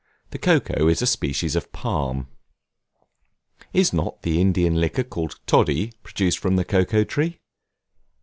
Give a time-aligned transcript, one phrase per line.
[0.31, 2.27] The cocoa is a species of Palm.
[3.71, 7.39] Is not the Indian liquor called Toddy, produced from the Cocoa Tree?